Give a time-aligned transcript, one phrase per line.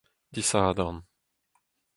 [0.33, 0.97] disadorn